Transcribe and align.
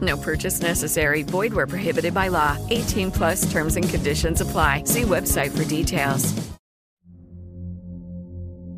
No 0.00 0.16
purchase 0.16 0.60
necessary. 0.60 1.22
Void 1.22 1.52
where 1.52 1.66
prohibited 1.66 2.14
by 2.14 2.28
law. 2.28 2.56
18 2.70 3.10
plus 3.10 3.50
terms 3.50 3.76
and 3.76 3.88
conditions 3.88 4.40
apply. 4.40 4.84
See 4.84 5.02
website 5.02 5.56
for 5.56 5.64
details. 5.64 6.32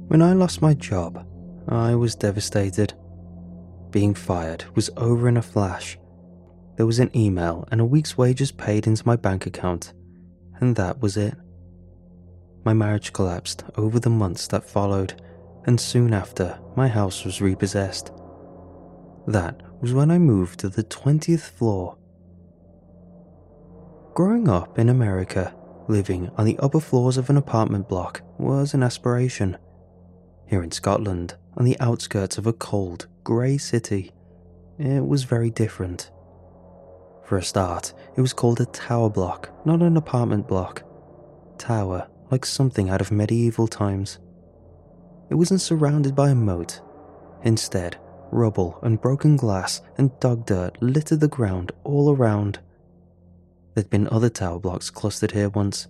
When 0.09 0.23
I 0.23 0.33
lost 0.33 0.61
my 0.61 0.75
job, 0.75 1.25
I 1.69 1.95
was 1.95 2.17
devastated. 2.17 2.95
Being 3.91 4.15
fired 4.15 4.65
was 4.75 4.91
over 4.97 5.29
in 5.29 5.37
a 5.37 5.43
flash. 5.43 5.99
There 6.77 6.87
was 6.87 6.99
an 6.99 7.17
email 7.17 7.69
and 7.71 7.81
a 7.81 7.85
week's 7.85 8.19
wages 8.19 8.51
paid 8.51 8.87
into 8.87 9.07
my 9.07 9.15
bank 9.17 9.47
account, 9.47 9.93
and 10.61 10.75
that 10.77 11.01
was 11.01 11.17
it. 11.17 11.35
My 12.65 12.73
marriage 12.73 13.13
collapsed 13.13 13.65
over 13.77 14.01
the 14.01 14.11
months 14.11 14.49
that 14.49 14.65
followed, 14.65 15.21
and 15.67 15.81
soon 15.81 16.13
after, 16.13 16.59
my 16.75 16.89
house 16.89 17.25
was 17.25 17.41
repossessed. 17.41 18.11
That 19.27 19.63
was 19.81 19.95
when 19.95 20.11
I 20.11 20.19
moved 20.19 20.61
to 20.61 20.69
the 20.69 20.85
20th 20.85 21.41
floor. 21.41 21.97
Growing 24.15 24.49
up 24.49 24.79
in 24.79 24.89
America, 24.89 25.55
living 25.89 26.31
on 26.37 26.45
the 26.45 26.59
upper 26.59 26.81
floors 26.81 27.17
of 27.17 27.31
an 27.31 27.37
apartment 27.37 27.89
block 27.89 28.23
was 28.39 28.75
an 28.75 28.83
aspiration. 28.83 29.57
Here 30.47 30.63
in 30.63 30.71
Scotland, 30.71 31.37
on 31.57 31.65
the 31.65 31.79
outskirts 31.81 32.37
of 32.37 32.47
a 32.47 32.53
cold, 32.53 33.07
grey 33.25 33.57
city, 33.57 34.13
it 34.79 35.07
was 35.07 35.25
very 35.25 35.51
different. 35.51 36.11
For 37.25 37.39
a 37.39 37.43
start, 37.43 37.95
it 38.17 38.21
was 38.21 38.33
called 38.33 38.61
a 38.61 38.67
tower 38.67 39.09
block, 39.09 39.51
not 39.65 39.83
an 39.83 39.97
apartment 39.97 40.49
block. 40.49 40.83
Tower, 41.59 42.09
like 42.31 42.45
something 42.45 42.91
out 42.91 43.01
of 43.01 43.13
medieval 43.13 43.69
times. 43.69 44.19
It 45.31 45.37
wasn't 45.37 45.61
surrounded 45.61 46.15
by 46.17 46.31
a 46.31 46.35
moat. 46.35 46.81
Instead, 47.45 47.99
rubble 48.33 48.79
and 48.83 49.01
broken 49.01 49.37
glass 49.37 49.83
and 49.99 50.19
dog 50.21 50.47
dirt 50.47 50.81
littered 50.83 51.21
the 51.21 51.29
ground 51.29 51.73
all 51.85 52.15
around. 52.15 52.59
There'd 53.75 53.91
been 53.91 54.09
other 54.09 54.31
tower 54.31 54.59
blocks 54.59 54.91
clustered 54.91 55.33
here 55.33 55.49
once. 55.49 55.87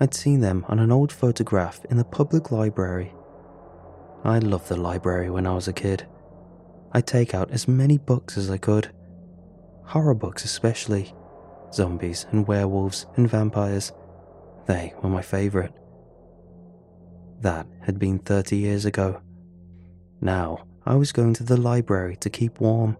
I'd 0.00 0.14
seen 0.14 0.40
them 0.40 0.64
on 0.68 0.78
an 0.78 0.92
old 0.92 1.12
photograph 1.12 1.84
in 1.90 1.96
the 1.96 2.04
public 2.04 2.50
library. 2.52 3.12
I 4.24 4.38
loved 4.38 4.68
the 4.68 4.76
library 4.76 5.30
when 5.30 5.46
I 5.46 5.54
was 5.54 5.68
a 5.68 5.72
kid. 5.72 6.06
I'd 6.92 7.06
take 7.06 7.34
out 7.34 7.50
as 7.50 7.68
many 7.68 7.98
books 7.98 8.36
as 8.36 8.50
I 8.50 8.58
could. 8.58 8.90
Horror 9.84 10.14
books, 10.14 10.44
especially. 10.44 11.14
Zombies 11.72 12.26
and 12.30 12.46
werewolves 12.46 13.06
and 13.16 13.28
vampires. 13.28 13.92
They 14.66 14.94
were 15.02 15.08
my 15.08 15.22
favourite. 15.22 15.72
That 17.40 17.66
had 17.82 17.98
been 17.98 18.18
30 18.18 18.56
years 18.56 18.84
ago. 18.84 19.20
Now, 20.20 20.64
I 20.88 20.94
was 20.94 21.12
going 21.12 21.34
to 21.34 21.44
the 21.44 21.58
library 21.58 22.16
to 22.16 22.30
keep 22.30 22.62
warm. 22.62 22.96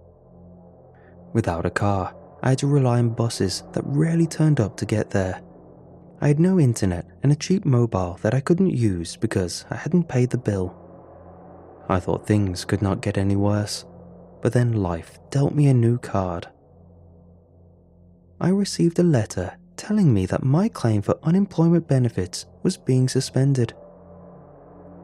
Without 1.32 1.64
a 1.64 1.70
car, 1.70 2.14
I 2.42 2.50
had 2.50 2.58
to 2.58 2.66
rely 2.66 2.98
on 2.98 3.14
buses 3.14 3.64
that 3.72 3.82
rarely 3.86 4.26
turned 4.26 4.60
up 4.60 4.76
to 4.76 4.84
get 4.84 5.08
there. 5.08 5.40
I 6.20 6.28
had 6.28 6.38
no 6.38 6.60
internet 6.60 7.06
and 7.22 7.32
a 7.32 7.36
cheap 7.36 7.64
mobile 7.64 8.18
that 8.20 8.34
I 8.34 8.40
couldn't 8.40 8.76
use 8.76 9.16
because 9.16 9.64
I 9.70 9.76
hadn't 9.76 10.06
paid 10.06 10.28
the 10.28 10.36
bill. 10.36 10.76
I 11.88 11.98
thought 11.98 12.26
things 12.26 12.66
could 12.66 12.82
not 12.82 13.00
get 13.00 13.16
any 13.16 13.36
worse, 13.36 13.86
but 14.42 14.52
then 14.52 14.74
life 14.74 15.18
dealt 15.30 15.54
me 15.54 15.68
a 15.68 15.72
new 15.72 15.96
card. 15.96 16.46
I 18.38 18.50
received 18.50 18.98
a 18.98 19.02
letter 19.02 19.56
telling 19.78 20.12
me 20.12 20.26
that 20.26 20.44
my 20.44 20.68
claim 20.68 21.00
for 21.00 21.18
unemployment 21.22 21.88
benefits 21.88 22.44
was 22.62 22.76
being 22.76 23.08
suspended. 23.08 23.72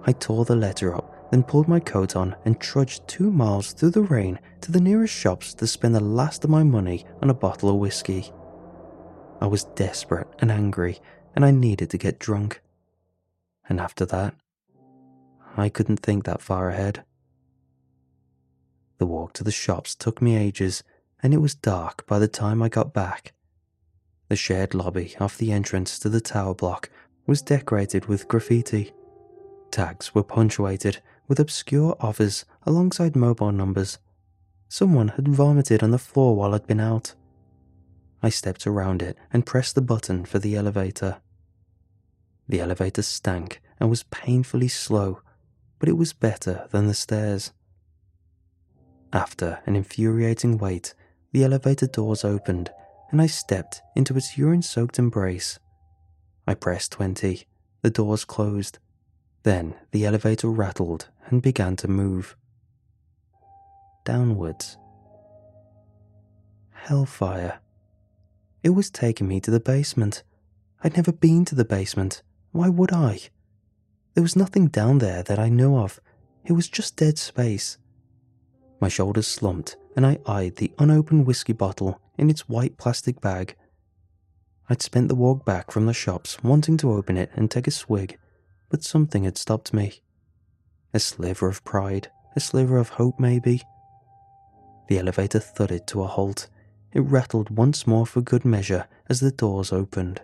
I 0.05 0.13
tore 0.13 0.45
the 0.45 0.55
letter 0.55 0.95
up, 0.95 1.14
then 1.35 1.43
pulled 1.43 1.67
my 1.67 1.81
coat 1.81 2.15
on 2.15 2.37
and 2.45 2.61
trudged 2.61 3.09
two 3.09 3.29
miles 3.29 3.73
through 3.73 3.91
the 3.91 4.03
rain 4.03 4.39
to 4.61 4.71
the 4.71 4.81
nearest 4.81 5.13
shops 5.13 5.53
to 5.53 5.67
spend 5.67 5.93
the 5.93 5.99
last 5.99 6.45
of 6.45 6.51
my 6.51 6.63
money 6.63 7.05
on 7.21 7.29
a 7.29 7.35
bottle 7.35 7.69
of 7.69 7.75
whiskey. 7.75 8.33
I 9.41 9.49
was 9.49 9.65
desperate 9.65 10.29
and 10.39 10.53
angry, 10.53 11.01
and 11.35 11.45
I 11.45 11.51
needed 11.51 11.91
to 11.91 11.99
get 11.99 12.21
drunk. 12.21 12.63
And 13.69 13.81
after 13.81 14.07
that, 14.07 14.37
I 15.57 15.69
couldn't 15.69 15.97
think 15.97 16.23
that 16.23 16.41
far 16.41 16.71
ahead. 16.71 17.03
The 18.99 19.07
walk 19.07 19.33
to 19.33 19.43
the 19.43 19.51
shops 19.51 19.97
took 19.97 20.23
me 20.23 20.37
ages, 20.37 20.85
and 21.21 21.35
it 21.35 21.39
was 21.39 21.57
dark 21.57 22.07
by 22.07 22.21
the 22.21 22.29
time 22.29 22.63
I 22.63 22.69
got 22.69 22.95
back. 22.95 23.33
The 24.29 24.37
shared 24.37 24.73
lobby 24.73 25.17
off 25.19 25.37
the 25.37 25.51
entrance 25.51 25.99
to 25.99 26.09
the 26.09 26.21
tower 26.21 26.55
block 26.55 26.91
was 27.27 27.43
decorated 27.43 28.07
with 28.07 28.29
graffiti. 28.29 28.93
Tags 29.73 30.15
were 30.15 30.23
punctuated 30.23 31.01
with 31.29 31.41
obscure 31.41 31.97
offers 32.01 32.45
alongside 32.65 33.17
mobile 33.17 33.53
numbers. 33.53 33.99
Someone 34.69 35.09
had 35.09 35.29
vomited 35.29 35.83
on 35.83 35.91
the 35.91 35.99
floor 35.99 36.37
while 36.37 36.55
I'd 36.55 36.67
been 36.67 36.81
out. 36.81 37.15
I 38.23 38.29
stepped 38.29 38.67
around 38.67 39.03
it 39.03 39.17
and 39.33 39.47
pressed 39.47 39.75
the 39.75 39.83
button 39.83 40.25
for 40.25 40.39
the 40.39 40.57
elevator. 40.57 41.19
The 42.49 42.61
elevator 42.61 43.03
stank 43.03 43.61
and 43.79 43.91
was 43.91 44.05
painfully 44.05 44.69
slow, 44.69 45.21
but 45.79 45.89
it 45.89 45.97
was 45.97 46.13
better 46.13 46.67
than 46.71 46.87
the 46.87 46.95
stairs. 46.95 47.53
After 49.13 49.61
an 49.67 49.77
infuriating 49.77 50.59
wait, 50.59 50.95
the 51.33 51.45
elevator 51.45 51.87
doors 51.87 52.25
opened 52.25 52.71
and 53.11 53.23
I 53.23 53.27
stepped 53.27 53.81
into 53.95 54.17
its 54.17 54.37
urine 54.37 54.63
soaked 54.63 54.99
embrace. 54.99 55.61
I 56.49 56.55
pressed 56.55 56.93
20. 56.93 57.47
The 57.83 57.91
doors 57.91 58.25
closed. 58.25 58.81
Then 59.45 59.75
the 59.93 60.05
elevator 60.05 60.49
rattled 60.49 61.11
and 61.27 61.43
began 61.43 61.77
to 61.77 61.89
move. 61.89 62.37
Downwards. 64.05 64.77
Hellfire. 66.73 67.61
It 68.63 68.71
was 68.71 68.91
taking 68.91 69.29
me 69.29 69.41
to 69.41 69.51
the 69.51 69.61
basement. 69.61 70.23
I'd 70.83 70.97
never 70.97 71.13
been 71.13 71.45
to 71.47 71.55
the 71.55 71.65
basement. 71.65 72.23
Why 72.53 72.69
would 72.69 72.93
I? 72.93 73.21
There 74.15 74.23
was 74.23 74.37
nothing 74.37 74.69
down 74.69 74.99
there 74.99 75.23
that 75.23 75.39
I 75.39 75.49
knew 75.49 75.77
of. 75.77 76.01
It 76.45 76.53
was 76.53 76.69
just 76.69 76.97
dead 76.97 77.19
space. 77.19 77.79
My 78.81 78.89
shoulders 78.89 79.27
slumped, 79.27 79.77
and 79.97 80.07
I 80.07 80.19
eyed 80.27 80.57
the 80.57 80.73
unopened 80.79 81.27
whiskey 81.27 81.53
bottle 81.53 82.01
in 82.19 82.31
its 82.31 82.49
white 82.49 82.77
plastic 82.77 83.21
bag. 83.21 83.57
I'd 84.69 84.83
spent 84.83 85.09
the 85.09 85.15
walk 85.15 85.45
back 85.45 85.71
from 85.71 85.87
the 85.87 85.93
shops 85.93 86.43
wanting 86.43 86.77
to 86.79 86.93
open 86.93 87.17
it 87.17 87.31
and 87.35 87.51
take 87.51 87.67
a 87.67 87.71
swig, 87.71 88.19
but 88.69 88.85
something 88.85 89.25
had 89.25 89.37
stopped 89.37 89.73
me. 89.73 90.01
A 90.95 91.01
sliver 91.01 91.49
of 91.49 91.65
pride, 91.65 92.09
a 92.37 92.41
sliver 92.41 92.79
of 92.79 92.91
hope, 92.91 93.19
maybe. 93.19 93.61
The 94.89 94.99
elevator 94.99 95.41
thudded 95.41 95.87
to 95.89 96.03
a 96.03 96.07
halt. 96.07 96.49
It 96.93 97.01
rattled 97.01 97.51
once 97.51 97.87
more 97.87 98.07
for 98.07 98.21
good 98.21 98.45
measure 98.45 98.87
as 99.09 99.19
the 99.19 99.33
doors 99.33 99.73
opened. 99.73 100.23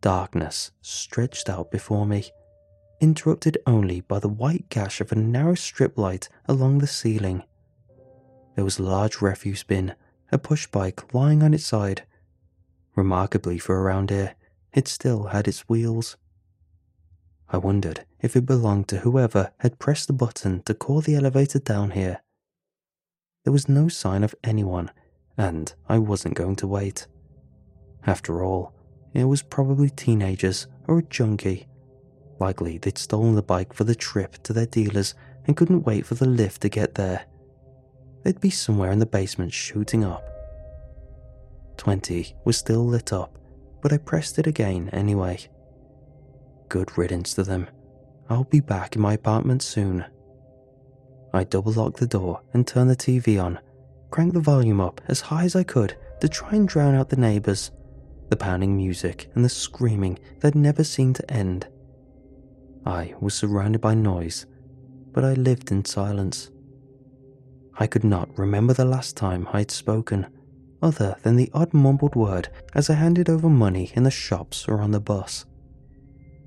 Darkness 0.00 0.70
stretched 0.80 1.50
out 1.50 1.70
before 1.70 2.06
me, 2.06 2.30
interrupted 3.00 3.58
only 3.66 4.00
by 4.00 4.18
the 4.18 4.28
white 4.28 4.70
gash 4.70 5.02
of 5.02 5.12
a 5.12 5.16
narrow 5.16 5.54
strip 5.54 5.98
light 5.98 6.30
along 6.46 6.78
the 6.78 6.86
ceiling. 6.86 7.42
There 8.54 8.64
was 8.64 8.78
a 8.78 8.84
large 8.84 9.20
refuse 9.20 9.62
bin, 9.62 9.94
a 10.32 10.38
push 10.38 10.66
bike 10.66 11.12
lying 11.12 11.42
on 11.42 11.52
its 11.52 11.66
side. 11.66 12.04
Remarkably 12.94 13.58
for 13.58 13.82
around 13.82 14.08
here, 14.08 14.34
it 14.72 14.88
still 14.88 15.24
had 15.24 15.46
its 15.46 15.68
wheels. 15.68 16.16
I 17.48 17.58
wondered 17.58 18.04
if 18.20 18.34
it 18.34 18.46
belonged 18.46 18.88
to 18.88 18.98
whoever 18.98 19.52
had 19.58 19.78
pressed 19.78 20.08
the 20.08 20.12
button 20.12 20.62
to 20.62 20.74
call 20.74 21.00
the 21.00 21.14
elevator 21.14 21.58
down 21.58 21.92
here. 21.92 22.22
There 23.44 23.52
was 23.52 23.68
no 23.68 23.88
sign 23.88 24.24
of 24.24 24.34
anyone, 24.42 24.90
and 25.38 25.72
I 25.88 25.98
wasn't 25.98 26.34
going 26.34 26.56
to 26.56 26.66
wait. 26.66 27.06
After 28.06 28.42
all, 28.42 28.74
it 29.14 29.24
was 29.24 29.42
probably 29.42 29.90
teenagers 29.90 30.66
or 30.88 30.98
a 30.98 31.02
junkie. 31.02 31.68
Likely 32.40 32.78
they'd 32.78 32.98
stolen 32.98 33.34
the 33.34 33.42
bike 33.42 33.72
for 33.72 33.84
the 33.84 33.94
trip 33.94 34.42
to 34.42 34.52
their 34.52 34.66
dealers 34.66 35.14
and 35.46 35.56
couldn't 35.56 35.84
wait 35.84 36.04
for 36.04 36.14
the 36.14 36.26
lift 36.26 36.62
to 36.62 36.68
get 36.68 36.96
there. 36.96 37.24
They'd 38.24 38.40
be 38.40 38.50
somewhere 38.50 38.90
in 38.90 38.98
the 38.98 39.06
basement 39.06 39.52
shooting 39.52 40.04
up. 40.04 40.24
20 41.76 42.34
was 42.44 42.56
still 42.56 42.84
lit 42.84 43.12
up, 43.12 43.38
but 43.80 43.92
I 43.92 43.98
pressed 43.98 44.38
it 44.38 44.46
again 44.46 44.90
anyway. 44.92 45.38
Good 46.68 46.96
riddance 46.98 47.34
to 47.34 47.42
them. 47.42 47.68
I'll 48.28 48.44
be 48.44 48.60
back 48.60 48.96
in 48.96 49.02
my 49.02 49.14
apartment 49.14 49.62
soon. 49.62 50.04
I 51.32 51.44
double 51.44 51.72
locked 51.72 51.98
the 51.98 52.06
door 52.06 52.40
and 52.54 52.66
turned 52.66 52.90
the 52.90 52.96
TV 52.96 53.42
on, 53.42 53.60
cranked 54.10 54.34
the 54.34 54.40
volume 54.40 54.80
up 54.80 55.00
as 55.06 55.20
high 55.20 55.44
as 55.44 55.54
I 55.54 55.62
could 55.62 55.96
to 56.20 56.28
try 56.28 56.50
and 56.52 56.66
drown 56.66 56.94
out 56.94 57.08
the 57.08 57.16
neighbours, 57.16 57.70
the 58.30 58.36
pounding 58.36 58.76
music 58.76 59.30
and 59.34 59.44
the 59.44 59.48
screaming 59.48 60.18
that 60.40 60.54
never 60.54 60.82
seemed 60.82 61.16
to 61.16 61.30
end. 61.30 61.68
I 62.84 63.14
was 63.20 63.34
surrounded 63.34 63.80
by 63.80 63.94
noise, 63.94 64.46
but 65.12 65.24
I 65.24 65.34
lived 65.34 65.70
in 65.70 65.84
silence. 65.84 66.50
I 67.78 67.86
could 67.86 68.04
not 68.04 68.36
remember 68.38 68.72
the 68.72 68.84
last 68.84 69.16
time 69.16 69.46
I 69.52 69.58
had 69.58 69.70
spoken, 69.70 70.26
other 70.82 71.16
than 71.22 71.36
the 71.36 71.50
odd 71.52 71.74
mumbled 71.74 72.14
word 72.14 72.48
as 72.74 72.88
I 72.88 72.94
handed 72.94 73.28
over 73.28 73.48
money 73.48 73.92
in 73.94 74.02
the 74.02 74.10
shops 74.10 74.66
or 74.66 74.80
on 74.80 74.92
the 74.92 75.00
bus. 75.00 75.44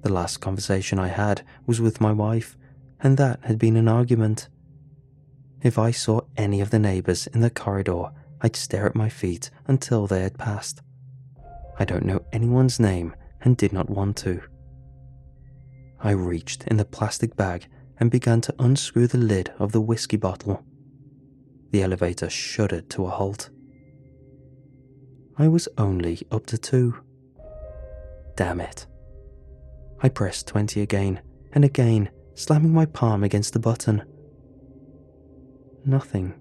The 0.02 0.14
last 0.14 0.38
conversation 0.38 1.00
I 1.00 1.08
had 1.08 1.46
was 1.66 1.82
with 1.82 2.02
my 2.02 2.12
wife, 2.12 2.58
and 3.02 3.18
that 3.18 3.40
had 3.44 3.60
been 3.60 3.76
an 3.76 3.88
argument. 3.88 4.48
If 5.62 5.78
I 5.78 5.92
saw 5.92 6.22
any 6.38 6.62
of 6.62 6.70
the 6.70 6.80
neighbours 6.80 7.28
in 7.28 7.42
the 7.42 7.50
corridor, 7.50 8.12
I'd 8.42 8.56
stare 8.56 8.86
at 8.86 8.96
my 8.96 9.10
feet 9.10 9.50
until 9.68 10.08
they 10.08 10.22
had 10.22 10.38
passed. 10.38 10.82
I 11.78 11.86
don't 11.86 12.06
know 12.06 12.24
anyone's 12.32 12.80
name 12.80 13.14
and 13.42 13.58
did 13.58 13.74
not 13.74 13.90
want 13.90 14.16
to. 14.18 14.42
I 16.02 16.12
reached 16.12 16.64
in 16.68 16.78
the 16.78 16.86
plastic 16.86 17.36
bag 17.36 17.68
and 18.00 18.10
began 18.10 18.40
to 18.42 18.56
unscrew 18.60 19.08
the 19.08 19.18
lid 19.18 19.52
of 19.60 19.74
the 19.74 19.82
whiskey 19.82 20.18
bottle. 20.18 20.64
The 21.72 21.84
elevator 21.84 22.30
shuddered 22.30 22.90
to 22.92 23.06
a 23.06 23.10
halt. 23.10 23.50
I 25.38 25.48
was 25.48 25.68
only 25.78 26.22
up 26.32 26.46
to 26.48 26.58
two. 26.58 26.96
Damn 28.36 28.62
it. 28.62 28.88
I 30.02 30.10
pressed 30.10 30.48
20 30.48 30.82
again 30.82 31.22
and 31.54 31.66
again, 31.66 32.10
slamming 32.36 32.74
my 32.74 32.86
palm 32.86 33.24
against 33.24 33.54
the 33.54 33.60
button. 33.60 34.04
Nothing. 35.86 36.34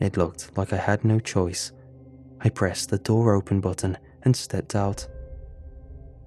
It 0.00 0.16
looked 0.16 0.56
like 0.56 0.72
I 0.72 0.76
had 0.76 1.04
no 1.04 1.18
choice. 1.20 1.72
I 2.40 2.48
pressed 2.48 2.90
the 2.90 2.98
door 2.98 3.34
open 3.34 3.60
button 3.60 3.98
and 4.22 4.34
stepped 4.34 4.74
out. 4.74 5.06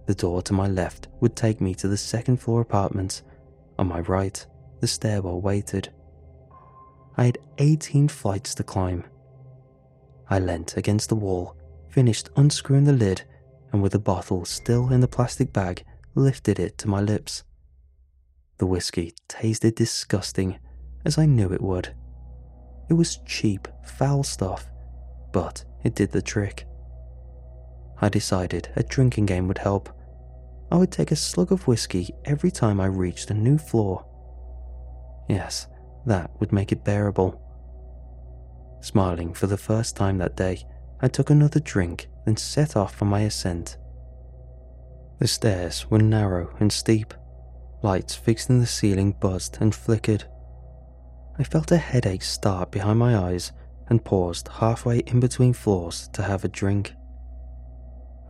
The 0.07 0.15
door 0.15 0.41
to 0.43 0.53
my 0.53 0.67
left 0.67 1.07
would 1.19 1.35
take 1.35 1.61
me 1.61 1.73
to 1.75 1.87
the 1.87 1.97
second 1.97 2.37
floor 2.37 2.61
apartment. 2.61 3.21
On 3.79 3.87
my 3.87 4.01
right, 4.01 4.45
the 4.79 4.87
stairwell 4.87 5.41
waited. 5.41 5.89
I 7.17 7.25
had 7.25 7.37
18 7.57 8.07
flights 8.07 8.55
to 8.55 8.63
climb. 8.63 9.05
I 10.29 10.39
leant 10.39 10.77
against 10.77 11.09
the 11.09 11.15
wall, 11.15 11.55
finished 11.89 12.29
unscrewing 12.35 12.85
the 12.85 12.93
lid, 12.93 13.23
and 13.71 13.81
with 13.81 13.93
the 13.93 13.99
bottle 13.99 14.45
still 14.45 14.91
in 14.91 15.01
the 15.01 15.07
plastic 15.07 15.53
bag, 15.53 15.83
lifted 16.15 16.59
it 16.59 16.77
to 16.79 16.87
my 16.87 16.99
lips. 16.99 17.43
The 18.57 18.65
whiskey 18.65 19.13
tasted 19.27 19.75
disgusting, 19.75 20.59
as 21.05 21.17
I 21.17 21.25
knew 21.25 21.51
it 21.51 21.61
would. 21.61 21.95
It 22.89 22.93
was 22.93 23.19
cheap, 23.25 23.67
foul 23.85 24.23
stuff, 24.23 24.69
but 25.31 25.63
it 25.83 25.95
did 25.95 26.11
the 26.11 26.21
trick. 26.21 26.67
I 28.01 28.09
decided 28.09 28.69
a 28.75 28.83
drinking 28.83 29.27
game 29.27 29.47
would 29.47 29.59
help. 29.59 29.89
I 30.71 30.77
would 30.77 30.91
take 30.91 31.11
a 31.11 31.15
slug 31.15 31.51
of 31.51 31.67
whiskey 31.67 32.13
every 32.25 32.51
time 32.51 32.79
I 32.79 32.87
reached 32.87 33.29
a 33.29 33.33
new 33.33 33.57
floor. 33.57 34.05
Yes, 35.29 35.67
that 36.05 36.31
would 36.39 36.51
make 36.51 36.71
it 36.71 36.83
bearable. 36.83 37.41
Smiling 38.81 39.33
for 39.33 39.47
the 39.47 39.57
first 39.57 39.95
time 39.95 40.17
that 40.17 40.35
day, 40.35 40.63
I 41.01 41.07
took 41.07 41.29
another 41.29 41.59
drink, 41.59 42.07
then 42.25 42.37
set 42.37 42.75
off 42.75 43.01
on 43.01 43.07
my 43.07 43.21
ascent. 43.21 43.77
The 45.19 45.27
stairs 45.27 45.89
were 45.89 45.99
narrow 45.99 46.55
and 46.59 46.71
steep. 46.71 47.13
Lights 47.83 48.15
fixed 48.15 48.49
in 48.49 48.59
the 48.59 48.65
ceiling 48.65 49.13
buzzed 49.19 49.57
and 49.59 49.73
flickered. 49.73 50.25
I 51.37 51.43
felt 51.43 51.71
a 51.71 51.77
headache 51.77 52.23
start 52.23 52.71
behind 52.71 52.99
my 52.99 53.17
eyes 53.17 53.51
and 53.87 54.03
paused 54.03 54.47
halfway 54.47 54.99
in 54.99 55.19
between 55.19 55.53
floors 55.53 56.09
to 56.13 56.23
have 56.23 56.43
a 56.43 56.47
drink. 56.47 56.93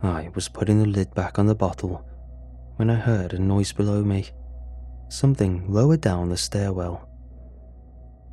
I 0.02 0.30
was 0.34 0.48
putting 0.48 0.80
the 0.80 0.88
lid 0.88 1.14
back 1.14 1.38
on 1.38 1.46
the 1.46 1.54
bottle 1.54 2.04
when 2.76 2.90
I 2.90 2.96
heard 2.96 3.32
a 3.32 3.38
noise 3.38 3.72
below 3.72 4.02
me, 4.02 4.28
something 5.08 5.70
lower 5.70 5.96
down 5.96 6.28
the 6.28 6.36
stairwell. 6.36 7.08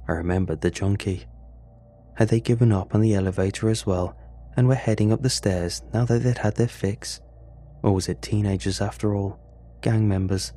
I 0.07 0.13
remembered 0.13 0.61
the 0.61 0.71
junkie. 0.71 1.25
Had 2.15 2.29
they 2.29 2.39
given 2.39 2.71
up 2.71 2.95
on 2.95 3.01
the 3.01 3.13
elevator 3.13 3.69
as 3.69 3.85
well 3.85 4.18
and 4.55 4.67
were 4.67 4.75
heading 4.75 5.11
up 5.11 5.21
the 5.21 5.29
stairs 5.29 5.81
now 5.93 6.05
that 6.05 6.19
they'd 6.19 6.37
had 6.39 6.55
their 6.55 6.67
fix? 6.67 7.21
Or 7.83 7.93
was 7.93 8.09
it 8.09 8.21
teenagers 8.21 8.81
after 8.81 9.15
all? 9.15 9.39
Gang 9.81 10.07
members? 10.07 10.53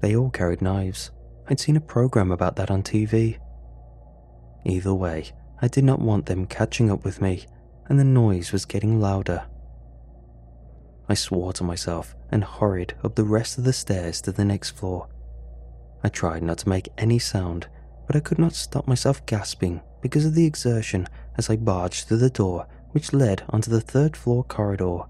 They 0.00 0.16
all 0.16 0.30
carried 0.30 0.62
knives. 0.62 1.10
I'd 1.48 1.60
seen 1.60 1.76
a 1.76 1.80
program 1.80 2.30
about 2.30 2.56
that 2.56 2.70
on 2.70 2.82
TV. 2.82 3.38
Either 4.64 4.94
way, 4.94 5.32
I 5.62 5.68
did 5.68 5.84
not 5.84 6.00
want 6.00 6.26
them 6.26 6.46
catching 6.46 6.90
up 6.90 7.04
with 7.04 7.20
me, 7.20 7.46
and 7.88 7.98
the 7.98 8.04
noise 8.04 8.52
was 8.52 8.64
getting 8.64 9.00
louder. 9.00 9.44
I 11.08 11.14
swore 11.14 11.52
to 11.54 11.64
myself 11.64 12.14
and 12.30 12.44
hurried 12.44 12.94
up 13.02 13.14
the 13.14 13.24
rest 13.24 13.56
of 13.56 13.64
the 13.64 13.72
stairs 13.72 14.20
to 14.22 14.32
the 14.32 14.44
next 14.44 14.70
floor. 14.70 15.08
I 16.04 16.08
tried 16.08 16.42
not 16.42 16.58
to 16.58 16.68
make 16.68 16.88
any 16.98 17.18
sound, 17.18 17.66
but 18.06 18.14
I 18.14 18.20
could 18.20 18.38
not 18.38 18.54
stop 18.54 18.86
myself 18.86 19.24
gasping 19.26 19.80
because 20.00 20.26
of 20.26 20.34
the 20.34 20.46
exertion 20.46 21.06
as 21.36 21.48
I 21.50 21.56
barged 21.56 22.06
through 22.06 22.18
the 22.18 22.30
door 22.30 22.66
which 22.92 23.12
led 23.12 23.42
onto 23.50 23.70
the 23.70 23.80
third 23.80 24.16
floor 24.16 24.44
corridor. 24.44 25.00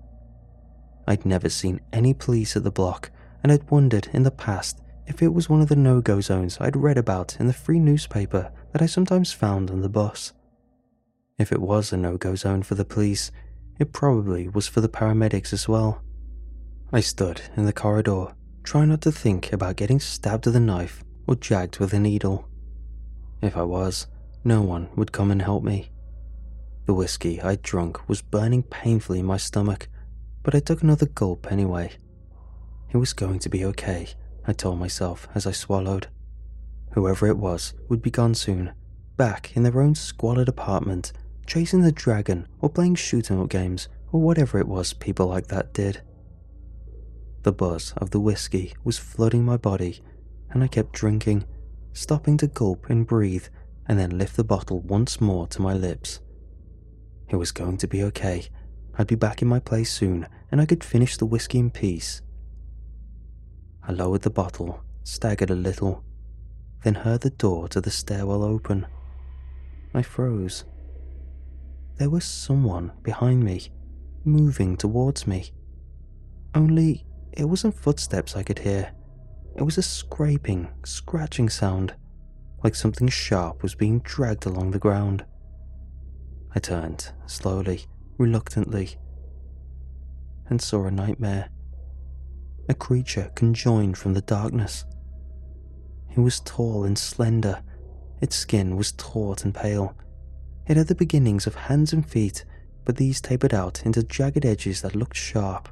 I'd 1.07 1.25
never 1.25 1.49
seen 1.49 1.81
any 1.93 2.13
police 2.15 2.57
at 2.57 2.65
the 2.65 2.71
block 2.71 3.11
and 3.43 3.51
had 3.51 3.71
wondered 3.71 4.09
in 4.13 4.25
the 4.25 4.31
past 4.31 4.81
if 5.07 5.23
it 5.23 5.33
was 5.33 5.49
one 5.49 5.63
of 5.63 5.69
the 5.69 5.77
no 5.77 6.01
go 6.01 6.21
zones 6.21 6.59
I'd 6.61 6.77
read 6.77 6.99
about 6.99 7.41
in 7.41 7.47
the 7.47 7.53
free 7.53 7.79
newspaper 7.79 8.53
that 8.73 8.83
I 8.83 8.87
sometimes 8.87 9.33
found 9.33 9.71
on 9.71 9.81
the 9.81 9.89
bus. 9.89 10.33
If 11.39 11.51
it 11.51 11.61
was 11.61 11.93
a 11.93 11.97
no 11.97 12.19
go 12.19 12.35
zone 12.35 12.63
for 12.63 12.75
the 12.75 12.85
police, 12.85 13.31
it 13.79 13.93
probably 13.93 14.49
was 14.49 14.69
for 14.69 14.81
the 14.81 14.89
paramedics 14.89 15.53
as 15.53 15.69
well. 15.69 16.03
I 16.93 17.01
stood 17.01 17.41
in 17.57 17.65
the 17.65 17.73
corridor, 17.73 18.35
trying 18.65 18.89
not 18.89 19.01
to 19.03 19.13
think 19.13 19.53
about 19.53 19.77
getting 19.77 20.01
stabbed 20.01 20.47
with 20.47 20.57
a 20.57 20.61
knife 20.61 21.05
or 21.27 21.37
jagged 21.37 21.79
with 21.79 21.95
a 21.95 21.99
needle. 21.99 22.49
If 23.41 23.57
I 23.57 23.63
was, 23.63 24.09
no 24.45 24.63
one 24.63 24.89
would 24.97 25.13
come 25.13 25.31
and 25.31 25.41
help 25.41 25.63
me. 25.63 25.91
The 26.89 26.95
whiskey 26.95 27.39
I'd 27.43 27.61
drunk 27.61 28.09
was 28.09 28.23
burning 28.23 28.63
painfully 28.63 29.19
in 29.19 29.27
my 29.27 29.37
stomach, 29.37 29.89
but 30.43 30.55
I 30.55 30.61
took 30.61 30.81
another 30.81 31.05
gulp 31.05 31.53
anyway. 31.53 31.93
It 32.91 32.97
was 32.97 33.13
going 33.13 33.41
to 33.41 33.51
be 33.51 33.63
okay, 33.67 34.09
I 34.47 34.55
told 34.55 34.79
myself 34.79 35.29
as 35.35 35.47
I 35.47 35.51
swallowed. 35.51 36.07
Whoever 36.93 37.27
it 37.27 37.37
was 37.37 37.75
would 37.91 38.01
be 38.01 38.11
gone 38.11 38.35
soon, 38.35 38.73
back 39.19 39.55
in 39.55 39.65
their 39.65 39.83
own 39.83 39.97
squalid 39.97 40.49
apartment, 40.49 41.13
chasing 41.47 41.83
the 41.83 41.93
dragon 41.93 42.49
or 42.63 42.71
playing 42.71 42.95
shoot 42.95 43.31
'em 43.31 43.43
up 43.43 43.51
games 43.51 43.91
or 44.11 44.23
whatever 44.23 44.59
it 44.59 44.67
was 44.67 44.95
people 44.95 45.27
like 45.27 45.49
that 45.49 45.75
did. 45.75 46.01
The 47.43 47.53
buzz 47.53 47.93
of 47.99 48.13
the 48.13 48.21
whiskey 48.21 48.73
was 48.83 48.97
flooding 48.97 49.45
my 49.45 49.59
body, 49.59 50.01
and 50.49 50.65
I 50.65 50.69
kept 50.69 50.95
drinking, 50.95 51.45
stopping 51.93 52.39
to 52.39 52.47
gulp 52.47 52.89
and 52.89 53.07
breathe, 53.07 53.49
and 53.87 53.99
then 53.99 54.17
lift 54.17 54.37
the 54.37 54.43
bottle 54.43 54.81
once 54.81 55.21
more 55.21 55.47
to 55.49 55.61
my 55.61 55.75
lips. 55.75 56.21
It 57.29 57.37
was 57.37 57.53
going 57.53 57.77
to 57.79 57.89
be 57.89 58.03
okay. 58.05 58.47
I'd 58.97 59.07
be 59.07 59.15
back 59.15 59.43
in 59.43 59.49
my 59.49 59.61
place 59.61 59.93
soon, 59.93 60.27
and 60.51 60.61
I 60.61 60.67
could 60.67 60.83
finish 60.83 61.17
the 61.17 61.27
whiskey 61.27 61.59
in 61.59 61.71
peace. 61.71 62.23
I 63.83 63.93
lowered 63.93 64.23
the 64.23 64.31
bottle, 64.31 64.83
staggered 65.05 65.51
a 65.51 65.55
little, 65.55 66.05
then 66.85 66.95
heard 66.95 67.21
the 67.21 67.31
door 67.31 67.69
to 67.69 67.81
the 67.81 67.91
stairwell 67.91 68.43
open. 68.43 68.87
I 69.95 70.03
froze. 70.03 70.65
There 71.97 72.11
was 72.11 72.25
someone 72.25 72.93
behind 73.03 73.43
me, 73.43 73.69
moving 74.25 74.77
towards 74.77 75.27
me. 75.27 75.53
Only 76.55 77.05
it 77.33 77.45
wasn't 77.45 77.75
footsteps 77.75 78.37
I 78.37 78.43
could 78.43 78.59
hear. 78.59 78.93
It 79.57 79.63
was 79.63 79.79
a 79.79 79.83
scraping, 79.83 80.69
scratching 80.85 81.49
sound, 81.49 81.95
like 82.63 82.75
something 82.75 83.09
sharp 83.09 83.63
was 83.63 83.75
being 83.75 84.01
dragged 84.01 84.47
along 84.47 84.71
the 84.71 84.79
ground. 84.79 85.25
I 86.55 86.61
turned, 86.61 87.13
slowly, 87.27 87.85
reluctantly, 88.17 88.97
and 90.49 90.61
saw 90.61 90.87
a 90.87 90.91
nightmare. 90.91 91.51
A 92.69 92.75
creature 92.75 93.31
conjoined 93.35 93.97
from 93.97 94.15
the 94.15 94.21
darkness. 94.21 94.85
It 96.15 96.21
was 96.21 96.41
tall 96.41 96.85
and 96.85 96.99
slender. 96.99 97.63
Its 98.21 98.37
skin 98.37 98.77
was 98.77 98.93
taut 98.93 99.45
and 99.45 99.55
pale. 99.55 99.97
It 100.67 100.77
had 100.77 100.89
the 100.89 100.95
beginnings 100.95 101.47
of 101.47 101.55
hands 101.55 101.93
and 101.95 102.07
feet, 102.07 102.45
but 102.85 102.97
these 102.97 103.21
tapered 103.23 103.55
out 103.55 103.87
into 103.87 104.03
jagged 104.03 104.45
edges 104.45 104.83
that 104.83 104.95
looked 104.95 105.17
sharp. 105.17 105.71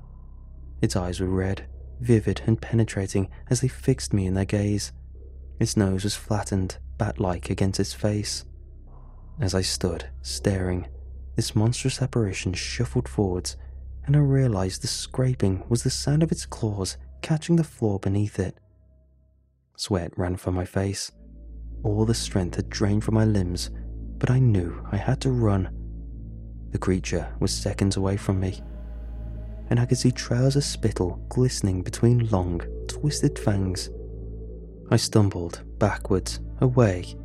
Its 0.81 0.97
eyes 0.97 1.21
were 1.21 1.27
red, 1.27 1.67
vivid, 2.01 2.41
and 2.47 2.61
penetrating 2.61 3.29
as 3.51 3.61
they 3.61 3.69
fixed 3.69 4.15
me 4.15 4.27
in 4.27 4.33
their 4.33 4.47
gaze. 4.47 4.93
Its 5.59 5.77
nose 5.77 6.05
was 6.05 6.17
flattened, 6.17 6.79
bat 6.97 7.21
like 7.21 7.51
against 7.51 7.81
its 7.81 7.93
face. 7.93 8.46
As 9.39 9.55
I 9.55 9.61
stood, 9.61 10.09
staring, 10.23 10.87
this 11.35 11.55
monstrous 11.55 12.01
apparition 12.01 12.55
shuffled 12.55 13.09
forwards, 13.09 13.57
and 14.07 14.17
I 14.17 14.21
realized 14.21 14.83
the 14.83 14.87
scraping 14.87 15.63
was 15.69 15.83
the 15.83 15.91
sound 15.91 16.23
of 16.23 16.33
its 16.33 16.47
claws 16.47 16.97
catching 17.21 17.57
the 17.57 17.65
floor 17.65 17.99
beneath 17.99 18.39
it. 18.39 18.57
Sweat 19.77 20.17
ran 20.17 20.37
from 20.37 20.55
my 20.55 20.65
face. 20.65 21.13
All 21.83 22.07
the 22.07 22.15
strength 22.15 22.57
had 22.57 22.71
drained 22.71 23.05
from 23.05 23.15
my 23.15 23.27
limbs, 23.27 23.71
but 24.19 24.31
I 24.31 24.39
knew 24.39 24.87
I 24.91 24.97
had 24.97 25.21
to 25.23 25.31
run. 25.31 25.69
The 26.71 26.79
creature 26.79 27.29
was 27.39 27.53
seconds 27.53 27.97
away 27.97 28.17
from 28.17 28.41
me, 28.41 28.63
and 29.69 29.79
I 29.79 29.85
could 29.85 29.99
see 29.99 30.13
trails 30.13 30.57
of 30.57 30.65
spittle 30.65 31.23
glistening 31.29 31.83
between 31.83 32.31
long, 32.31 32.63
twisted 32.89 33.39
fangs. 33.39 33.91
I 34.91 34.97
stumbled 34.97 35.63
backwards, 35.79 36.41
away, 36.61 37.17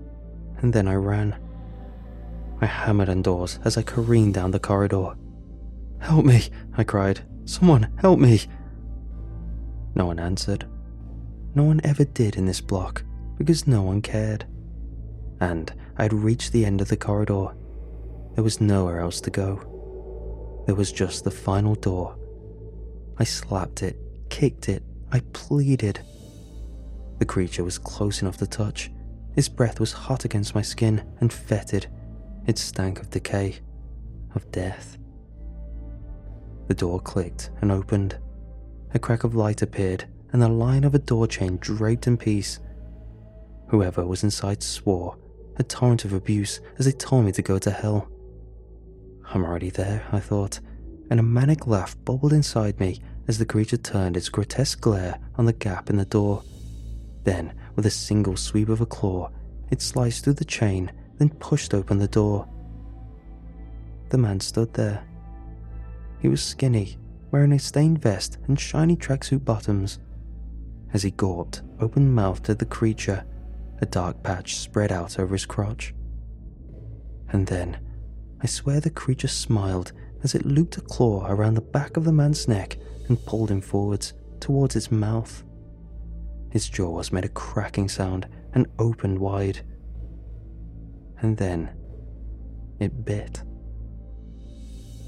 and 0.58 0.74
then 0.74 0.89
I 0.89 0.96
ran. 0.96 1.38
I 2.62 2.68
hammered 2.68 3.10
on 3.10 3.24
doors 3.24 3.60
as 3.65 3.75
I 3.75 3.82
careened 3.82 4.36
down 4.36 4.51
the 4.51 4.60
corridor. 4.60 5.15
Help 6.00 6.25
me, 6.25 6.44
I 6.77 6.84
cried. 6.84 7.22
Someone, 7.46 7.91
help 7.98 8.20
me. 8.20 8.41
No 9.96 10.06
one 10.06 10.20
answered. 10.20 10.68
No 11.56 11.63
one 11.63 11.82
ever 11.84 12.06
did 12.06 12.36
in 12.38 12.46
this 12.46 12.62
block 12.62 13.03
because 13.38 13.68
no 13.68 13.82
one 13.82 14.01
cared. 14.01 14.46
And 15.39 15.74
I 15.98 16.03
had 16.03 16.13
reached 16.13 16.51
the 16.51 16.65
end 16.65 16.82
of 16.82 16.88
the 16.88 16.98
corridor. 16.98 17.48
There 18.36 18.44
was 18.44 18.62
nowhere 18.62 19.00
else 19.00 19.20
to 19.22 19.32
go. 19.32 20.63
There 20.68 20.75
was 20.75 20.91
just 20.91 21.24
the 21.24 21.32
final 21.32 21.75
door. 21.75 22.15
I 23.18 23.24
slapped 23.24 23.84
it, 23.84 23.98
kicked 24.30 24.70
it, 24.70 24.84
I 25.12 25.22
pleaded. 25.34 26.00
The 27.18 27.25
creature 27.25 27.63
was 27.63 27.77
close 27.77 28.22
enough 28.22 28.38
to 28.38 28.48
touch. 28.48 28.91
Its 29.36 29.50
breath 29.50 29.80
was 29.80 29.91
hot 29.91 30.25
against 30.25 30.56
my 30.56 30.62
skin 30.62 31.03
and 31.20 31.34
fetid. 31.34 31.88
It 32.48 32.58
stank 32.58 33.00
of 33.00 33.10
decay, 33.10 33.60
of 34.36 34.52
death. 34.52 34.98
The 36.68 36.74
door 36.74 37.00
clicked 37.00 37.52
and 37.62 37.72
opened. 37.72 38.18
A 38.94 39.00
crack 39.00 39.24
of 39.24 39.36
light 39.36 39.62
appeared, 39.62 40.06
and 40.34 40.42
the 40.42 40.48
line 40.50 40.84
of 40.84 40.96
a 40.96 41.00
door 41.00 41.28
chain 41.28 41.58
draped 41.58 42.08
in 42.08 42.18
peace. 42.18 42.60
Whoever 43.68 44.06
was 44.06 44.24
inside 44.24 44.64
swore, 44.64 45.18
a 45.58 45.64
torrent 45.64 46.06
of 46.06 46.14
abuse 46.14 46.60
as 46.78 46.86
they 46.86 46.92
told 46.92 47.26
me 47.26 47.32
to 47.34 47.42
go 47.42 47.60
to 47.60 47.72
hell. 47.72 48.10
I'm 49.34 49.44
already 49.44 49.70
there, 49.70 50.06
I 50.12 50.20
thought, 50.20 50.60
and 51.10 51.20
a 51.20 51.24
manic 51.24 51.68
laugh 51.68 51.96
bubbled 52.04 52.34
inside 52.34 52.80
me 52.80 53.00
as 53.28 53.38
the 53.38 53.46
creature 53.46 53.78
turned 53.78 54.18
its 54.18 54.30
grotesque 54.30 54.82
glare 54.82 55.20
on 55.36 55.46
the 55.46 55.54
gap 55.54 55.90
in 55.90 55.98
the 55.98 56.06
door. 56.06 56.44
Then, 57.24 57.54
with 57.76 57.86
a 57.86 57.92
single 57.92 58.36
sweep 58.36 58.70
of 58.70 58.82
a 58.82 58.86
claw, 58.86 59.30
it 59.70 59.82
sliced 59.82 60.24
through 60.24 60.34
the 60.34 60.46
chain, 60.46 60.92
then 61.22 61.30
pushed 61.38 61.75
open 61.75 62.00
the 62.00 62.08
door. 62.08 62.48
The 64.10 64.18
man 64.18 64.40
stood 64.40 64.74
there. 64.74 65.04
He 66.20 66.28
was 66.28 66.42
skinny, 66.42 66.98
wearing 67.30 67.51
a 67.51 67.60
stained 67.60 68.01
vest 68.01 68.40
and 68.48 68.60
shiny 68.60 68.96
tracksuit 68.96 69.46
bottoms. 69.46 70.00
As 70.94 71.04
he 71.04 71.12
gawped, 71.12 71.62
open 71.80 72.12
mouthed 72.12 72.50
at 72.50 72.58
the 72.58 72.66
creature, 72.66 73.24
a 73.82 73.86
dark 73.86 74.24
patch 74.24 74.56
spread 74.56 74.92
out 74.92 75.20
over 75.20 75.36
his 75.36 75.46
crotch. 75.46 75.94
And 77.30 77.46
then, 77.46 77.78
I 78.42 78.48
swear 78.48 78.80
the 78.80 78.90
creature 78.90 79.28
smiled 79.28 79.94
as 80.24 80.34
it 80.34 80.44
looped 80.44 80.78
a 80.78 80.82
claw 80.82 81.28
around 81.28 81.54
the 81.54 81.62
back 81.62 81.98
of 81.98 82.04
the 82.04 82.12
man's 82.12 82.48
neck 82.48 82.78
and 83.10 83.24
pulled 83.28 83.51
him 83.51 83.62
forwards 83.62 84.13
towards 84.40 84.75
its 84.75 84.92
mouth. 84.92 85.44
His 86.50 86.68
jaws 86.68 87.12
made 87.12 87.25
a 87.25 87.30
cracking 87.30 87.90
sound 87.90 88.28
and 88.56 88.66
opened 88.80 89.20
wide. 89.20 89.63
And 91.22 91.38
then, 91.38 91.70
it 92.80 93.06
bit. 93.06 93.44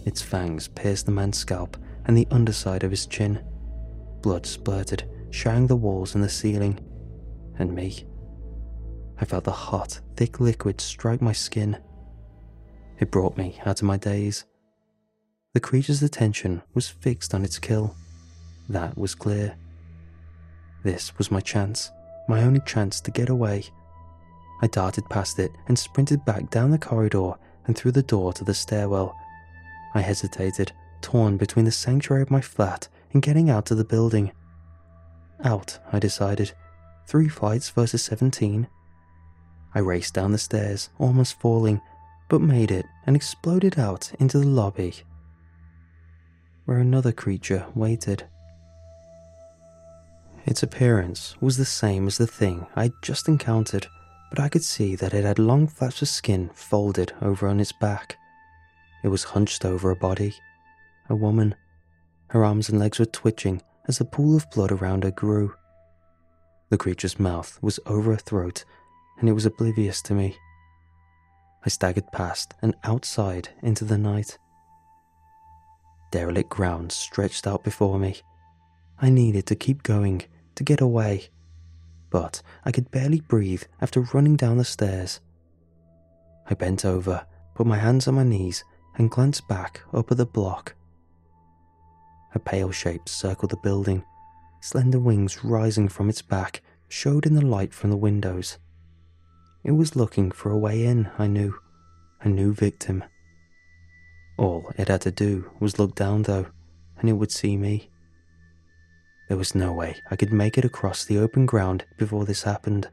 Its 0.06 0.22
fangs 0.22 0.68
pierced 0.68 1.06
the 1.06 1.12
man's 1.12 1.38
scalp 1.38 1.78
and 2.06 2.16
the 2.16 2.28
underside 2.30 2.84
of 2.84 2.92
his 2.92 3.06
chin. 3.06 3.44
Blood 4.22 4.46
spurted, 4.46 5.10
showering 5.32 5.68
the 5.68 5.76
walls 5.76 6.16
and 6.16 6.24
the 6.24 6.30
ceiling. 6.30 6.80
And 7.58 7.74
me. 7.74 8.06
I 9.20 9.26
felt 9.26 9.44
the 9.44 9.52
hot, 9.52 10.02
thick 10.16 10.40
liquid 10.40 10.82
strike 10.82 11.22
my 11.22 11.34
skin. 11.34 11.78
It 13.00 13.12
brought 13.12 13.38
me 13.38 13.60
out 13.66 13.82
of 13.82 13.88
my 13.88 13.98
daze. 13.98 14.46
The 15.54 15.60
creature's 15.60 16.04
attention 16.04 16.62
was 16.74 16.90
fixed 16.90 17.34
on 17.34 17.44
its 17.44 17.60
kill. 17.60 17.96
That 18.70 18.98
was 18.98 19.16
clear. 19.16 19.56
This 20.84 21.18
was 21.18 21.32
my 21.32 21.40
chance, 21.40 21.92
my 22.28 22.44
only 22.44 22.60
chance 22.62 23.00
to 23.02 23.12
get 23.12 23.30
away. 23.30 23.66
I 24.64 24.68
darted 24.68 25.10
past 25.10 25.40
it 25.40 25.52
and 25.68 25.78
sprinted 25.78 26.24
back 26.24 26.50
down 26.50 26.72
the 26.72 26.78
corridor 26.78 27.34
and 27.68 27.78
through 27.78 27.92
the 27.92 28.02
door 28.02 28.32
to 28.32 28.46
the 28.46 28.54
stairwell. 28.54 29.14
I 29.94 30.00
hesitated, 30.00 30.72
torn 31.02 31.36
between 31.36 31.66
the 31.66 31.72
sanctuary 31.72 32.22
of 32.22 32.32
my 32.32 32.40
flat 32.40 32.88
and 33.12 33.22
getting 33.22 33.50
out 33.50 33.72
of 33.72 33.78
the 33.78 33.84
building. 33.84 34.32
Out, 35.44 35.80
I 35.92 36.00
decided. 36.00 36.54
Three 37.08 37.28
flights 37.28 37.72
versus 37.72 38.04
17. 38.04 38.66
I 39.76 39.80
raced 39.80 40.14
down 40.14 40.32
the 40.32 40.38
stairs, 40.38 40.90
almost 40.98 41.42
falling, 41.42 41.82
but 42.30 42.40
made 42.40 42.72
it 42.72 42.86
and 43.06 43.18
exploded 43.18 43.78
out 43.78 44.14
into 44.18 44.40
the 44.40 44.48
lobby, 44.48 44.94
where 46.64 46.78
another 46.78 47.12
creature 47.12 47.66
waited. 47.76 48.28
Its 50.46 50.64
appearance 50.64 51.36
was 51.42 51.58
the 51.58 51.66
same 51.66 52.08
as 52.08 52.18
the 52.18 52.28
thing 52.28 52.66
I'd 52.78 52.94
just 53.02 53.28
encountered, 53.28 53.88
but 54.34 54.42
I 54.42 54.50
could 54.50 54.64
see 54.64 54.96
that 54.96 55.14
it 55.14 55.26
had 55.26 55.38
long 55.38 55.68
flaps 55.68 56.02
of 56.02 56.08
skin 56.08 56.50
folded 56.56 57.14
over 57.22 57.48
on 57.48 57.60
its 57.60 57.72
back. 57.72 58.18
It 59.04 59.10
was 59.10 59.24
hunched 59.24 59.64
over 59.64 59.92
a 59.92 59.96
body, 59.96 60.34
a 61.08 61.16
woman. 61.16 61.54
Her 62.30 62.44
arms 62.44 62.68
and 62.68 62.80
legs 62.80 62.98
were 62.98 63.06
twitching 63.06 63.62
as 63.88 64.00
the 64.00 64.06
pool 64.06 64.36
of 64.36 64.50
blood 64.50 64.72
around 64.72 65.04
her 65.04 65.12
grew. 65.12 65.54
The 66.70 66.80
creature's 66.80 67.20
mouth 67.20 67.60
was 67.62 67.80
over 67.86 68.10
her 68.10 68.18
throat, 68.18 68.66
and 69.20 69.30
it 69.30 69.34
was 69.34 69.46
oblivious 69.46 70.02
to 70.02 70.16
me. 70.16 70.36
I 71.64 71.70
staggered 71.70 72.12
past 72.12 72.56
and 72.64 72.74
outside 72.84 73.50
into 73.62 73.86
the 73.86 74.00
night. 74.00 74.40
Derelict 76.10 76.50
ground 76.50 76.92
stretched 76.92 77.46
out 77.46 77.64
before 77.64 78.00
me. 78.00 78.16
I 79.00 79.12
needed 79.12 79.46
to 79.46 79.56
keep 79.56 79.84
going, 79.84 80.24
to 80.56 80.64
get 80.64 80.82
away, 80.82 81.30
but 82.14 82.44
I 82.64 82.72
could 82.72 82.92
barely 82.92 83.22
breathe 83.22 83.64
after 83.82 84.02
running 84.14 84.36
down 84.36 84.58
the 84.58 84.64
stairs. 84.64 85.20
I 86.48 86.54
bent 86.54 86.86
over, 86.86 87.26
put 87.56 87.66
my 87.66 87.80
hands 87.80 88.08
on 88.08 88.14
my 88.14 88.24
knees, 88.24 88.64
and 88.96 89.10
glanced 89.10 89.48
back 89.48 89.82
up 89.92 90.12
at 90.12 90.18
the 90.18 90.26
block. 90.26 90.76
A 92.36 92.40
pale 92.40 92.70
shape 92.72 93.10
circled 93.10 93.50
the 93.50 93.58
building. 93.58 94.04
Slender 94.62 95.00
wings 95.00 95.44
rising 95.44 95.90
from 95.90 96.08
its 96.08 96.22
back 96.22 96.62
showed 96.88 97.26
in 97.26 97.34
the 97.34 97.46
light 97.46 97.74
from 97.74 97.90
the 97.90 97.98
windows. 97.98 98.60
It 99.64 99.72
was 99.72 99.96
looking 99.96 100.30
for 100.30 100.52
a 100.52 100.58
way 100.58 100.86
in, 100.86 101.10
I 101.18 101.26
knew. 101.26 101.56
A 102.22 102.30
new 102.30 102.54
victim. 102.54 103.04
All 104.38 104.72
it 104.78 104.88
had 104.88 105.02
to 105.02 105.12
do 105.12 105.50
was 105.60 105.80
look 105.80 105.96
down, 105.96 106.24
though, 106.24 106.46
and 107.00 107.10
it 107.10 107.14
would 107.14 107.32
see 107.32 107.58
me. 107.58 107.90
There 109.28 109.38
was 109.38 109.56
no 109.56 109.72
way 109.72 110.02
I 110.12 110.16
could 110.16 110.34
make 110.34 110.58
it 110.58 110.66
across 110.66 111.06
the 111.06 111.18
open 111.18 111.46
ground 111.46 111.86
before 111.98 112.26
this 112.26 112.44
happened. 112.44 112.90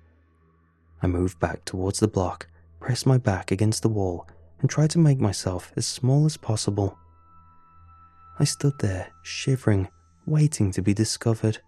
I 1.02 1.06
moved 1.06 1.40
back 1.40 1.64
towards 1.64 2.00
the 2.00 2.08
block, 2.08 2.46
pressed 2.78 3.06
my 3.06 3.18
back 3.18 3.50
against 3.50 3.82
the 3.82 3.88
wall, 3.88 4.28
and 4.60 4.70
tried 4.70 4.90
to 4.90 4.98
make 4.98 5.18
myself 5.18 5.72
as 5.76 5.86
small 5.86 6.26
as 6.26 6.36
possible. 6.36 6.96
I 8.38 8.44
stood 8.44 8.78
there, 8.78 9.08
shivering, 9.22 9.88
waiting 10.26 10.70
to 10.72 10.82
be 10.82 10.94
discovered. 10.94 11.58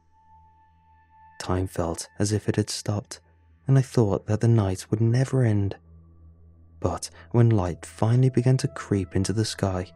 Time 1.40 1.66
felt 1.66 2.08
as 2.18 2.32
if 2.32 2.48
it 2.48 2.56
had 2.56 2.70
stopped, 2.70 3.20
and 3.66 3.78
I 3.78 3.82
thought 3.82 4.26
that 4.26 4.40
the 4.40 4.48
night 4.48 4.86
would 4.90 5.00
never 5.00 5.42
end. 5.42 5.76
But 6.80 7.10
when 7.30 7.50
light 7.50 7.84
finally 7.84 8.30
began 8.30 8.56
to 8.58 8.68
creep 8.68 9.16
into 9.16 9.32
the 9.32 9.44
sky, 9.44 9.86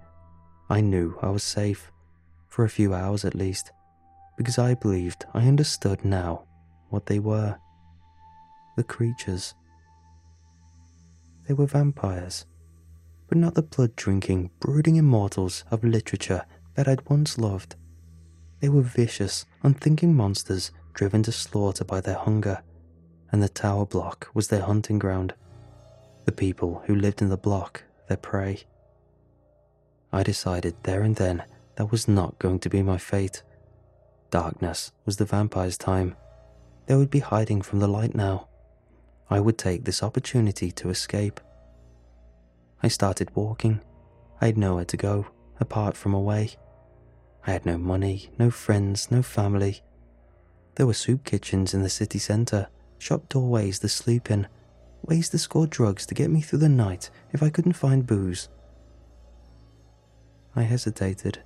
I 0.69 0.81
knew 0.81 1.19
I 1.23 1.29
was 1.29 1.43
safe, 1.43 1.93
for 2.49 2.65
a 2.65 2.71
few 2.71 2.95
hours 2.95 3.25
at 3.25 3.35
least, 3.35 3.71
because 4.37 4.59
I 4.59 4.75
believed 4.75 5.25
I 5.35 5.47
understood 5.47 6.05
now 6.05 6.45
what 6.91 7.07
they 7.07 7.19
were. 7.19 7.57
The 8.77 8.85
creatures. 8.85 9.55
They 11.49 11.55
were 11.55 11.67
vampires, 11.67 12.45
but 13.29 13.39
not 13.39 13.55
the 13.55 13.63
blood 13.63 13.97
drinking, 13.97 14.51
brooding 14.61 14.97
immortals 14.97 15.65
of 15.71 15.85
literature 15.85 16.45
that 16.75 16.89
I'd 16.89 17.09
once 17.09 17.39
loved. 17.39 17.77
They 18.61 18.69
were 18.69 18.83
vicious, 18.83 19.47
unthinking 19.63 20.15
monsters 20.15 20.71
driven 20.95 21.23
to 21.25 21.33
slaughter 21.33 21.85
by 21.85 22.01
their 22.01 22.17
hunger, 22.17 22.63
and 23.31 23.43
the 23.43 23.49
tower 23.49 23.87
block 23.87 24.29
was 24.35 24.49
their 24.49 24.63
hunting 24.63 24.99
ground. 24.99 25.35
The 26.25 26.33
people 26.33 26.83
who 26.87 26.95
lived 26.95 27.23
in 27.23 27.29
the 27.29 27.37
block, 27.37 27.85
their 28.09 28.17
prey. 28.17 28.65
I 30.13 30.23
decided 30.23 30.75
there 30.83 31.03
and 31.03 31.17
then 31.17 31.45
that 31.77 31.91
was 31.91 32.09
not 32.09 32.39
going 32.39 32.59
to 32.61 32.71
be 32.71 32.83
my 32.83 32.99
fate. 32.99 33.43
Darkness 34.37 34.93
was 35.07 35.17
the 35.17 35.25
vampire's 35.25 35.79
time. 35.79 36.15
They 36.85 36.95
would 36.95 37.09
be 37.09 37.21
hiding 37.21 37.63
from 37.63 37.79
the 37.79 37.89
light 37.89 38.15
now. 38.15 38.49
I 39.31 39.41
would 39.41 39.57
take 39.57 39.87
this 39.87 40.03
opportunity 40.03 40.71
to 40.73 40.91
escape. 40.91 41.41
I 42.83 42.89
started 42.89 43.35
walking. 43.35 43.81
I 44.39 44.45
had 44.49 44.59
nowhere 44.59 44.85
to 44.85 44.97
go 44.99 45.29
apart 45.59 45.97
from 45.97 46.13
away. 46.13 46.51
I 47.47 47.53
had 47.53 47.65
no 47.65 47.79
money, 47.79 48.29
no 48.39 48.51
friends, 48.51 49.11
no 49.11 49.23
family. 49.23 49.81
There 50.75 50.87
were 50.87 50.93
soup 50.93 51.25
kitchens 51.25 51.73
in 51.73 51.81
the 51.81 51.89
city 51.89 52.19
centre, 52.19 52.69
shop 52.99 53.31
doorways 53.31 53.79
to 53.79 53.89
sleep 53.89 54.31
in, 54.31 54.49
ways 55.01 55.31
to 55.31 55.39
score 55.39 55.67
drugs 55.67 56.05
to 56.05 56.15
get 56.15 56.29
me 56.29 56.43
through 56.43 56.59
the 56.59 56.69
night 56.69 57.09
if 57.33 57.43
I 57.43 57.49
couldn't 57.49 57.73
find 57.73 58.07
booze. 58.07 58.51
I 60.55 60.65
hesitated. 60.65 61.39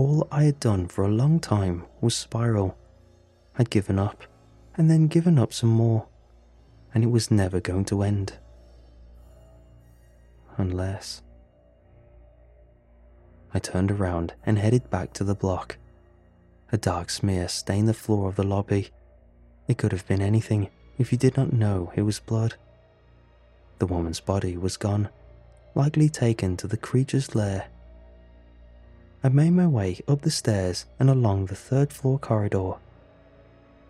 All 0.00 0.26
I 0.32 0.44
had 0.44 0.58
done 0.60 0.88
for 0.88 1.04
a 1.04 1.08
long 1.08 1.40
time 1.40 1.84
was 2.00 2.14
spiral. 2.14 2.74
I'd 3.58 3.68
given 3.68 3.98
up, 3.98 4.24
and 4.74 4.90
then 4.90 5.08
given 5.08 5.38
up 5.38 5.52
some 5.52 5.68
more, 5.68 6.06
and 6.94 7.04
it 7.04 7.10
was 7.10 7.30
never 7.30 7.60
going 7.60 7.84
to 7.84 8.02
end. 8.02 8.32
Unless. 10.56 11.20
I 13.52 13.58
turned 13.58 13.90
around 13.90 14.32
and 14.46 14.58
headed 14.58 14.88
back 14.88 15.12
to 15.12 15.22
the 15.22 15.34
block. 15.34 15.76
A 16.72 16.78
dark 16.78 17.10
smear 17.10 17.46
stained 17.46 17.86
the 17.86 17.92
floor 17.92 18.30
of 18.30 18.36
the 18.36 18.42
lobby. 18.42 18.88
It 19.68 19.76
could 19.76 19.92
have 19.92 20.08
been 20.08 20.22
anything 20.22 20.70
if 20.96 21.12
you 21.12 21.18
did 21.18 21.36
not 21.36 21.52
know 21.52 21.92
it 21.94 22.02
was 22.08 22.20
blood. 22.20 22.54
The 23.80 23.86
woman's 23.86 24.20
body 24.20 24.56
was 24.56 24.78
gone, 24.78 25.10
likely 25.74 26.08
taken 26.08 26.56
to 26.56 26.66
the 26.66 26.78
creature's 26.78 27.34
lair. 27.34 27.66
I 29.22 29.28
made 29.28 29.50
my 29.50 29.66
way 29.66 30.00
up 30.08 30.22
the 30.22 30.30
stairs 30.30 30.86
and 30.98 31.10
along 31.10 31.46
the 31.46 31.54
third 31.54 31.92
floor 31.92 32.18
corridor. 32.18 32.74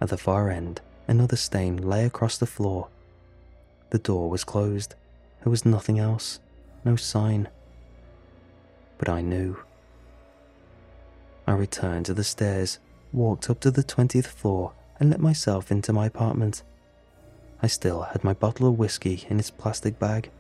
At 0.00 0.08
the 0.08 0.16
far 0.16 0.50
end, 0.50 0.80
another 1.06 1.36
stain 1.36 1.76
lay 1.76 2.04
across 2.04 2.36
the 2.36 2.46
floor. 2.46 2.88
The 3.90 4.00
door 4.00 4.28
was 4.28 4.42
closed. 4.42 4.96
There 5.44 5.50
was 5.50 5.64
nothing 5.64 6.00
else, 6.00 6.40
no 6.84 6.96
sign. 6.96 7.48
But 8.98 9.08
I 9.08 9.20
knew. 9.20 9.56
I 11.46 11.52
returned 11.52 12.06
to 12.06 12.14
the 12.14 12.24
stairs, 12.24 12.80
walked 13.12 13.48
up 13.48 13.60
to 13.60 13.70
the 13.70 13.84
20th 13.84 14.26
floor, 14.26 14.72
and 14.98 15.10
let 15.10 15.20
myself 15.20 15.70
into 15.70 15.92
my 15.92 16.06
apartment. 16.06 16.64
I 17.62 17.68
still 17.68 18.02
had 18.02 18.24
my 18.24 18.32
bottle 18.32 18.68
of 18.68 18.78
whiskey 18.78 19.26
in 19.30 19.38
its 19.38 19.50
plastic 19.50 19.98
bag. 20.00 20.30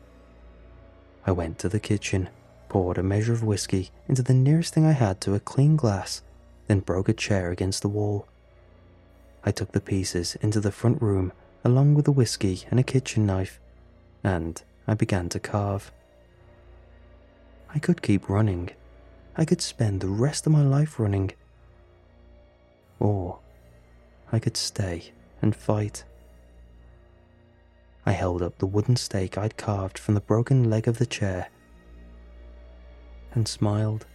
I 1.26 1.30
went 1.30 1.60
to 1.60 1.68
the 1.68 1.80
kitchen, 1.80 2.28
poured 2.70 2.96
a 2.96 3.02
measure 3.02 3.32
of 3.32 3.42
whiskey 3.42 3.90
into 4.08 4.22
the 4.22 4.32
nearest 4.32 4.72
thing 4.72 4.86
I 4.86 4.92
had 4.92 5.20
to 5.22 5.34
a 5.34 5.40
clean 5.40 5.74
glass, 5.74 6.22
then 6.68 6.78
broke 6.78 7.08
a 7.08 7.12
chair 7.12 7.50
against 7.50 7.82
the 7.82 7.88
wall. 7.88 8.28
I 9.44 9.50
took 9.50 9.72
the 9.72 9.80
pieces 9.80 10.36
into 10.40 10.60
the 10.60 10.70
front 10.70 11.02
room 11.02 11.32
along 11.64 11.94
with 11.94 12.04
the 12.04 12.12
whiskey 12.12 12.62
and 12.70 12.78
a 12.78 12.84
kitchen 12.84 13.26
knife, 13.26 13.58
and 14.22 14.62
I 14.86 14.94
began 14.94 15.28
to 15.30 15.40
carve. 15.40 15.90
I 17.74 17.80
could 17.80 18.02
keep 18.02 18.28
running. 18.28 18.70
I 19.36 19.44
could 19.44 19.60
spend 19.60 20.00
the 20.00 20.08
rest 20.08 20.46
of 20.46 20.52
my 20.52 20.62
life 20.62 21.00
running. 21.00 21.32
Or 23.00 23.40
I 24.30 24.38
could 24.38 24.56
stay 24.56 25.10
and 25.42 25.56
fight. 25.56 26.04
I 28.06 28.12
held 28.12 28.42
up 28.42 28.58
the 28.58 28.66
wooden 28.66 28.94
stake 28.94 29.36
I'd 29.36 29.56
carved 29.56 29.98
from 29.98 30.14
the 30.14 30.20
broken 30.20 30.70
leg 30.70 30.86
of 30.86 30.98
the 30.98 31.06
chair 31.06 31.48
and 33.34 33.46
smiled. 33.46 34.06